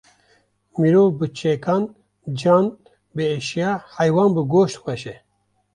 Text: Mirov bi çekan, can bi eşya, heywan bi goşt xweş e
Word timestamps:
Mirov 0.79 1.09
bi 1.19 1.27
çekan, 1.37 1.83
can 2.39 2.65
bi 3.15 3.23
eşya, 3.37 3.71
heywan 3.95 4.29
bi 4.35 4.41
goşt 4.53 4.77
xweş 4.83 5.03
e 5.13 5.15